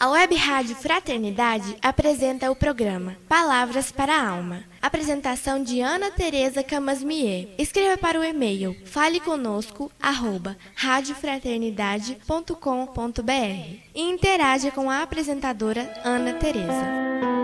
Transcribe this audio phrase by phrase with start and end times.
[0.00, 4.62] A Web Rádio Fraternidade apresenta o programa Palavras para a Alma.
[4.80, 7.48] Apresentação de Ana Tereza Camasmier.
[7.58, 17.37] Escreva para o e-mail faleconosco arroba radiofraternidade.com.br e interaja com a apresentadora Ana Tereza.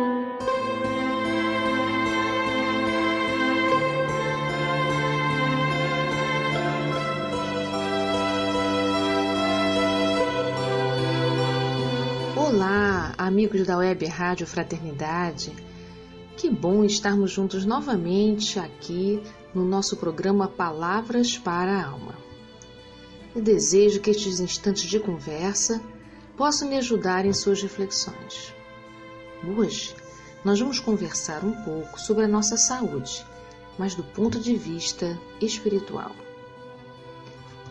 [13.24, 15.50] Amigos da Web Rádio Fraternidade.
[16.36, 19.22] Que bom estarmos juntos novamente aqui
[19.54, 22.14] no nosso programa Palavras para a Alma.
[23.34, 25.80] Eu desejo que estes instantes de conversa
[26.36, 28.52] possam lhe ajudar em suas reflexões.
[29.56, 29.94] Hoje,
[30.44, 33.25] nós vamos conversar um pouco sobre a nossa saúde,
[33.78, 36.14] mas do ponto de vista espiritual.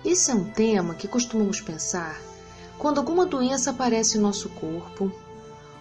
[0.03, 2.19] Esse é um tema que costumamos pensar
[2.79, 5.11] quando alguma doença aparece em nosso corpo,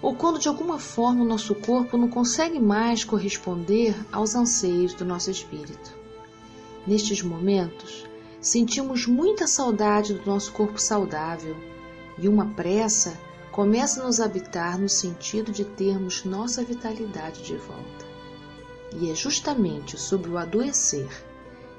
[0.02, 5.04] ou quando de alguma forma o nosso corpo não consegue mais corresponder aos anseios do
[5.04, 5.96] nosso espírito.
[6.85, 8.04] Nestes momentos,
[8.41, 11.57] sentimos muita saudade do nosso corpo saudável
[12.18, 13.16] e uma pressa
[13.52, 18.13] começa a nos habitar no sentido de termos nossa vitalidade de volta.
[18.98, 21.09] E é justamente sobre o adoecer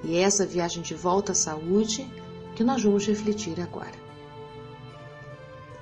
[0.03, 2.09] e essa viagem de volta à saúde
[2.55, 4.01] que nós vamos refletir agora.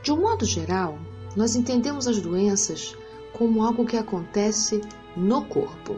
[0.02, 0.98] De um modo geral,
[1.36, 2.96] nós entendemos as doenças
[3.34, 4.82] como algo que acontece
[5.16, 5.98] no corpo.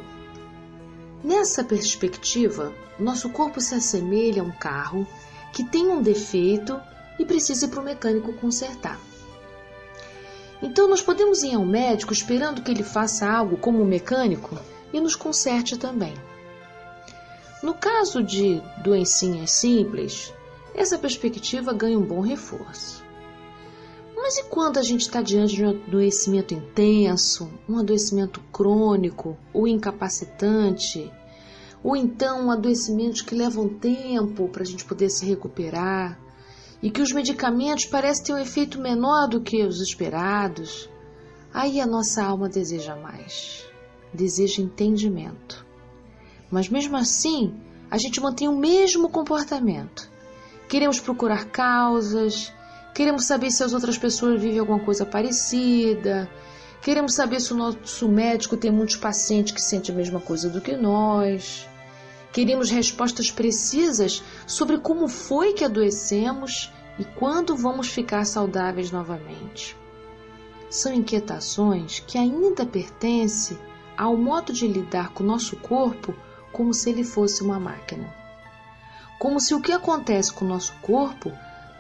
[1.24, 5.08] Nessa perspectiva, nosso corpo se assemelha a um carro
[5.52, 6.80] que tem um defeito
[7.18, 9.00] e precisa ir para o mecânico consertar.
[10.62, 14.58] Então, nós podemos ir ao médico esperando que ele faça algo como um mecânico
[14.94, 16.14] e nos conserte também.
[17.62, 20.34] No caso de doencinhas simples,
[20.74, 23.03] essa perspectiva ganha um bom reforço.
[24.24, 29.68] Mas e quando a gente está diante de um adoecimento intenso, um adoecimento crônico ou
[29.68, 31.12] incapacitante,
[31.84, 36.18] ou então um adoecimento que leva um tempo para a gente poder se recuperar
[36.82, 40.90] e que os medicamentos parecem ter um efeito menor do que os esperados?
[41.54, 43.68] Aí a nossa alma deseja mais,
[44.14, 45.66] deseja entendimento.
[46.50, 47.54] Mas mesmo assim,
[47.92, 50.10] a gente mantém o mesmo comportamento.
[50.70, 52.54] Queremos procurar causas,
[52.94, 56.30] Queremos saber se as outras pessoas vivem alguma coisa parecida.
[56.82, 60.62] Queremos saber se o nosso médico tem muitos pacientes que sentem a mesma coisa do
[60.62, 61.68] que nós.
[62.32, 69.76] Queremos respostas precisas sobre como foi que adoecemos e quando vamos ficar saudáveis novamente.
[70.70, 73.58] São inquietações que ainda pertencem
[73.98, 76.14] ao modo de lidar com o nosso corpo
[76.52, 78.14] como se ele fosse uma máquina.
[79.18, 81.32] Como se o que acontece com o nosso corpo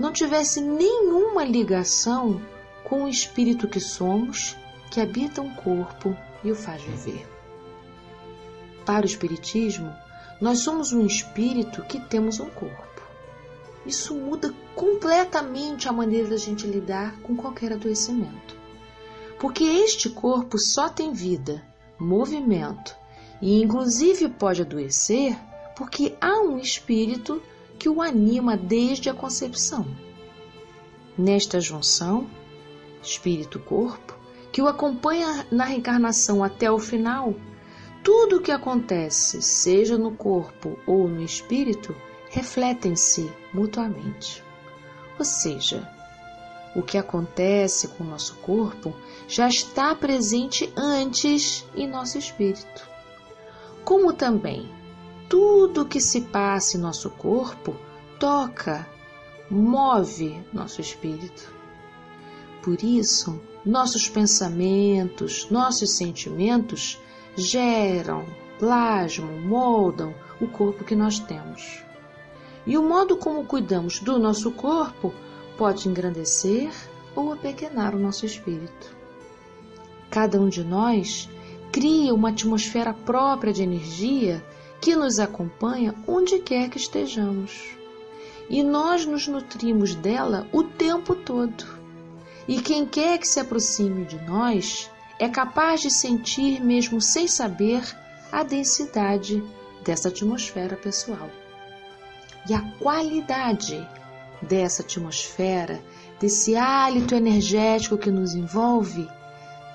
[0.03, 2.41] não tivesse nenhuma ligação
[2.84, 4.53] com o espírito que somos,
[4.91, 7.25] que habita um corpo e o faz viver.
[8.86, 9.96] Para o Espiritismo,
[10.41, 13.02] nós somos um espírito que temos um corpo.
[13.86, 18.58] Isso muda completamente a maneira da gente lidar com qualquer adoecimento.
[19.40, 21.64] Porque este corpo só tem vida,
[21.97, 22.94] movimento
[23.41, 25.38] e, inclusive, pode adoecer
[25.78, 27.41] porque há um espírito
[27.84, 29.86] que o anima desde a concepção.
[31.18, 32.30] Nesta junção,
[33.02, 34.18] espírito-corpo,
[34.54, 37.36] que o acompanha na reencarnação até o final,
[38.02, 41.94] tudo o que acontece, seja no corpo ou no espírito,
[42.30, 44.42] refletem-se mutuamente.
[45.20, 45.86] Ou seja,
[46.74, 48.96] o que acontece com o nosso corpo
[49.28, 52.90] já está presente antes em nosso espírito.
[53.84, 54.72] Como também
[55.29, 57.75] tudo que se passa em nosso corpo
[58.19, 58.88] toca,
[59.50, 61.51] move nosso espírito.
[62.61, 67.00] Por isso, nossos pensamentos, nossos sentimentos
[67.35, 68.25] geram,
[68.59, 71.84] plasmam, moldam o corpo que nós temos.
[72.66, 75.13] E o modo como cuidamos do nosso corpo
[75.57, 76.72] pode engrandecer
[77.16, 78.96] ou apequenar o nosso espírito.
[80.09, 81.29] Cada um de nós
[81.72, 84.43] cria uma atmosfera própria de energia
[84.84, 87.70] que nos acompanha onde quer que estejamos.
[88.50, 91.64] E nós nos nutrimos dela o tempo todo.
[92.50, 97.82] E quem quer que se aproxime de nós é capaz de sentir, mesmo sem saber,
[98.30, 99.41] a densidade
[99.85, 101.29] dessa atmosfera pessoal.
[102.50, 103.88] E a qualidade
[104.41, 105.82] dessa atmosfera,
[106.20, 109.08] desse hálito energético que nos envolve,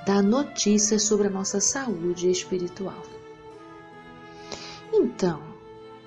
[0.05, 3.03] dá notícias sobre a nossa saúde espiritual.
[4.93, 5.43] Então,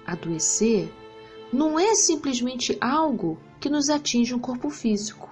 [0.05, 0.91] adoecer
[1.51, 5.29] não é simplesmente algo que nos atinge um corpo físico.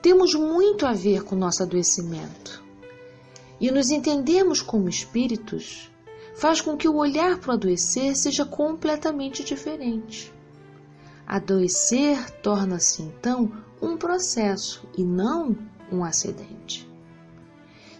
[0.00, 2.62] temos muito a ver com nosso adoecimento.
[3.60, 5.90] E nos entendemos como espíritos
[6.34, 10.32] faz com que o olhar para o adoecer seja completamente diferente.
[11.26, 15.56] Adoecer torna-se então um processo e não
[15.90, 16.88] um acidente.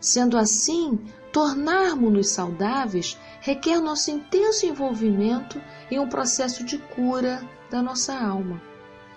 [0.01, 0.99] Sendo assim,
[1.33, 8.61] tornarmos-nos saudáveis requer nosso intenso envolvimento em um processo de cura da nossa alma,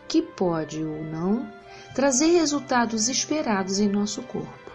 [0.07, 1.51] que pode ou não
[1.93, 4.71] trazer resultados esperados em nosso corpo.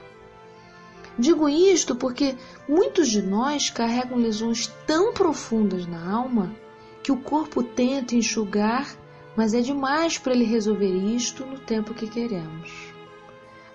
[1.19, 2.37] Digo isto porque
[2.69, 6.55] muitos de nós carregam lesões tão profundas na alma
[7.03, 8.95] que o corpo tenta enxugar,
[9.37, 12.71] mas é demais para ele resolver isto no tempo que queremos.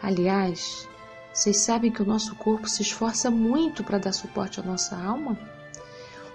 [0.02, 0.88] Aliás,
[1.36, 5.38] vocês sabem que o nosso corpo se esforça muito para dar suporte à nossa alma?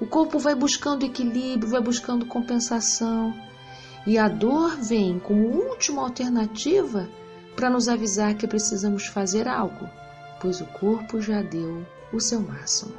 [0.00, 3.34] O corpo vai buscando equilíbrio, vai buscando compensação,
[4.06, 7.08] e a dor vem como última alternativa
[7.56, 9.88] para nos avisar que precisamos fazer algo
[10.40, 12.94] pois o corpo já deu o seu máximo.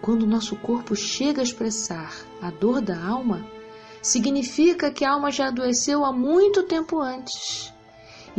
[0.00, 3.44] Quando o nosso corpo chega a expressar a dor da alma,
[4.00, 7.74] significa que a alma já adoeceu há muito tempo antes.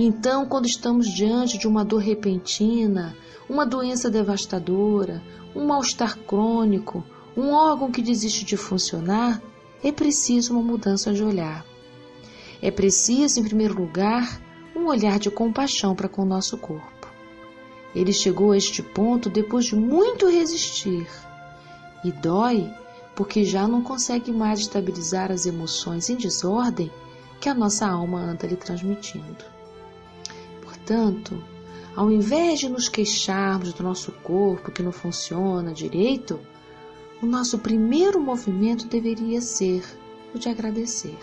[0.01, 3.17] Então, quando estamos diante de uma dor repentina,
[3.49, 5.21] uma doença devastadora,
[5.53, 7.03] um mal-estar crônico,
[7.35, 9.41] um órgão que desiste de funcionar,
[9.83, 11.65] é preciso uma mudança de olhar.
[12.61, 14.41] É preciso, em primeiro lugar,
[14.73, 17.09] um olhar de compaixão para com o nosso corpo.
[17.93, 21.09] Ele chegou a este ponto depois de muito resistir.
[22.05, 22.71] E dói
[23.17, 26.89] porque já não consegue mais estabilizar as emoções em desordem
[27.41, 29.58] que a nossa alma anda lhe transmitindo.
[30.89, 31.39] Portanto,
[31.95, 36.39] ao invés de nos queixarmos do nosso corpo que não funciona direito,
[37.21, 39.83] o nosso primeiro movimento deveria ser
[40.33, 41.15] o de agradecer.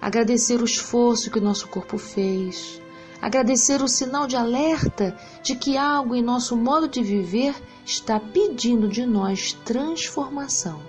[0.00, 2.80] Agradecer o esforço que o nosso corpo fez,
[3.20, 8.88] agradecer o sinal de alerta de que algo em nosso modo de viver está pedindo
[8.88, 10.80] de nós transformação,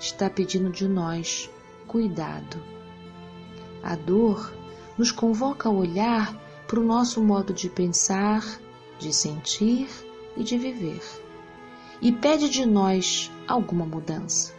[0.00, 1.48] está pedindo de nós
[1.86, 2.60] cuidado.
[3.84, 4.52] A dor
[4.98, 8.60] nos convoca a olhar para o nosso modo de pensar,
[8.98, 9.88] de sentir
[10.36, 11.02] e de viver,
[12.00, 14.52] e pede de nós alguma mudança.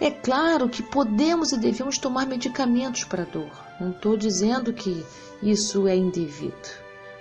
[0.00, 3.50] É claro que podemos e devemos tomar medicamentos para a dor.
[3.80, 5.04] Não estou dizendo que
[5.40, 6.68] isso é indevido,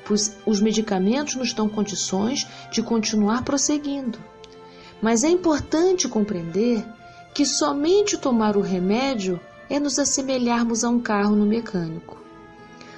[0.04, 4.18] pois os medicamentos nos dão condições de continuar prosseguindo.
[5.02, 6.84] Mas é importante compreender
[7.34, 9.40] que somente tomar o remédio
[9.70, 12.18] é nos assemelharmos a um carro no mecânico.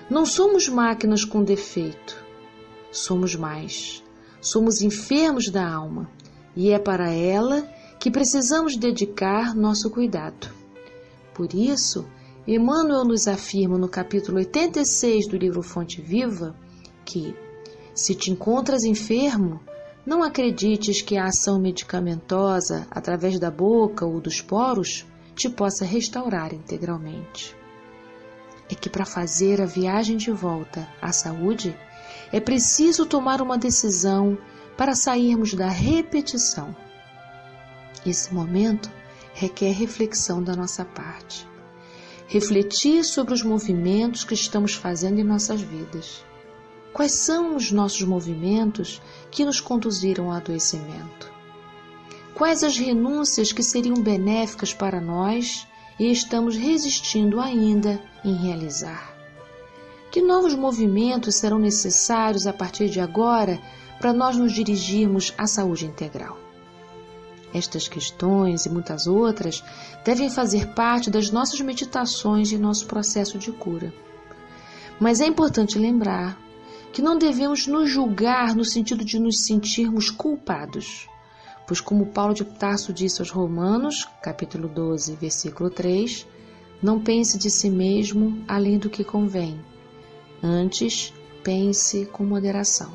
[0.09, 2.21] Não somos máquinas com defeito,
[2.91, 4.03] somos mais.
[4.41, 6.09] Somos enfermos da alma
[6.53, 7.65] e é para ela
[7.97, 10.49] que precisamos dedicar nosso cuidado.
[11.33, 12.05] Por isso,
[12.45, 16.53] Emmanuel nos afirma no capítulo 86 do livro Fonte Viva
[17.05, 17.33] que,
[17.95, 19.61] se te encontras enfermo,
[20.05, 26.53] não acredites que a ação medicamentosa através da boca ou dos poros te possa restaurar
[26.53, 27.62] integralmente.
[28.69, 31.75] É que para fazer a viagem de volta à saúde
[32.31, 34.37] é preciso tomar uma decisão
[34.77, 36.75] para sairmos da repetição
[38.05, 38.91] esse momento
[39.33, 41.47] requer reflexão da nossa parte.
[42.27, 46.23] Refletir sobre os movimentos que estamos fazendo em nossas vidas.
[46.91, 49.01] Quais são os nossos movimentos
[49.31, 51.31] que nos conduziram ao adoecimento?
[52.35, 55.67] Quais as renúncias que seriam benéficas para nós
[55.99, 59.13] e estamos resistindo ainda em realizar?
[60.11, 63.59] Que novos movimentos serão necessários a partir de agora
[63.99, 66.37] para nós nos dirigirmos à saúde integral?
[67.53, 69.63] Estas questões e muitas outras
[70.03, 73.93] devem fazer parte das nossas meditações e nosso processo de cura.
[74.99, 76.39] Mas é importante lembrar
[76.91, 81.07] que não devemos nos julgar no sentido de nos sentirmos culpados,
[81.67, 86.27] pois como Paulo de Tarso disse aos Romanos, capítulo 12, versículo 3,
[86.81, 89.59] não pense de si mesmo além do que convém.
[90.41, 92.91] Antes, pense com moderação.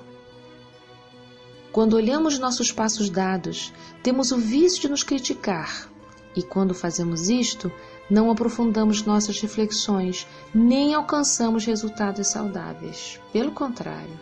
[1.73, 3.73] Quando olhamos nossos passos dados,
[4.03, 5.89] temos o vício de nos criticar.
[6.35, 7.71] E quando fazemos isto,
[8.11, 13.21] não aprofundamos nossas reflexões, nem alcançamos resultados saudáveis.
[13.33, 14.19] Pelo contrário,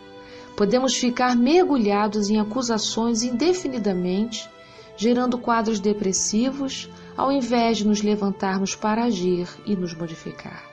[0.56, 4.48] podemos ficar mergulhados em acusações indefinidamente,
[4.96, 10.64] gerando quadros depressivos, ao invés de nos levantarmos para agir e nos modificar.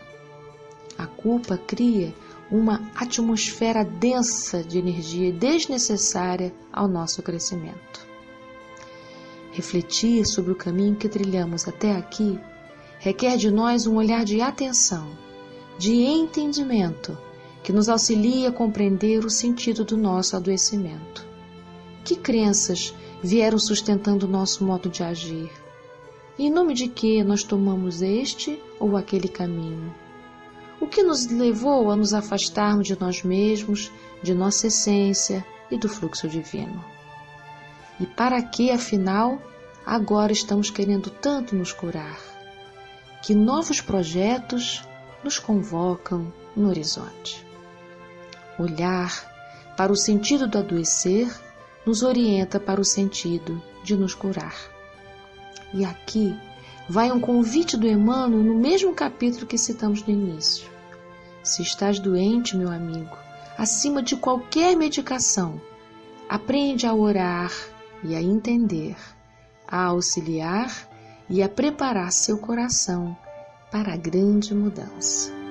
[0.98, 2.13] A culpa cria
[2.50, 8.08] uma atmosfera densa de energia desnecessária ao nosso crescimento.
[9.52, 12.40] Refletir sobre o caminho que trilhamos até aqui
[13.04, 15.10] requer de nós um olhar de atenção,
[15.78, 17.18] de entendimento
[17.63, 21.25] que nos auxilia a compreender o sentido do nosso adoecimento.
[22.03, 22.93] Que crenças
[23.24, 25.50] vieram sustentando o nosso modo de agir?
[26.38, 29.96] E em nome de que nós tomamos este ou aquele caminho?
[30.82, 33.89] O que nos levou a nos afastarmos de nós mesmos,
[34.22, 36.84] de nossa essência e do fluxo divino?
[37.98, 39.41] E para que, afinal,
[39.86, 42.20] agora estamos querendo tanto nos curar?
[43.22, 44.84] Que novos projetos
[45.24, 47.52] nos convocam no horizonte?
[48.57, 51.31] Olhar para o sentido do adoecer
[51.86, 54.55] nos orienta para o sentido de nos curar.
[55.74, 56.36] E aqui
[56.88, 60.69] vai um convite do Emmanuel no mesmo capítulo que citamos no início.
[61.43, 63.17] Se estás doente, meu amigo,
[63.57, 65.60] acima de qualquer medicação,
[66.29, 67.51] aprende a orar
[68.03, 68.95] e a entender,
[69.67, 70.72] a auxiliar
[71.29, 73.17] e a preparar seu coração
[73.72, 75.43] para a grande mudança.